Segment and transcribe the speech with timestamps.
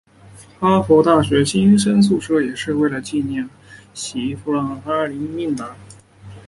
[0.59, 3.47] 哈佛大学的新生宿舍也是为了纪念伊
[3.93, 5.57] 西多和艾达而命名。